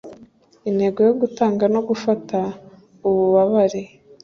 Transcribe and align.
Intego 0.69 0.99
yo 1.07 1.13
gutanga 1.21 1.63
no 1.73 1.81
gufata 1.87 2.37
ububabare 3.07 3.81